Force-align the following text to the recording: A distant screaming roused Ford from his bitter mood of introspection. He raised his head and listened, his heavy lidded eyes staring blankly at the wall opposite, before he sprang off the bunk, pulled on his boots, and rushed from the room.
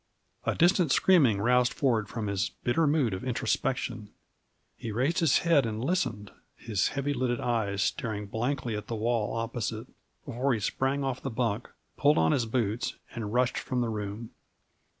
A 0.45 0.55
distant 0.55 0.91
screaming 0.91 1.39
roused 1.39 1.71
Ford 1.75 2.09
from 2.09 2.25
his 2.25 2.49
bitter 2.63 2.87
mood 2.87 3.13
of 3.13 3.23
introspection. 3.23 4.09
He 4.75 4.91
raised 4.91 5.19
his 5.19 5.37
head 5.45 5.63
and 5.63 5.85
listened, 5.85 6.31
his 6.55 6.87
heavy 6.87 7.13
lidded 7.13 7.39
eyes 7.39 7.83
staring 7.83 8.25
blankly 8.25 8.75
at 8.75 8.87
the 8.87 8.95
wall 8.95 9.35
opposite, 9.35 9.85
before 10.25 10.55
he 10.55 10.59
sprang 10.59 11.03
off 11.03 11.21
the 11.21 11.29
bunk, 11.29 11.69
pulled 11.97 12.17
on 12.17 12.31
his 12.31 12.47
boots, 12.47 12.95
and 13.13 13.31
rushed 13.31 13.59
from 13.59 13.81
the 13.81 13.89
room. 13.89 14.31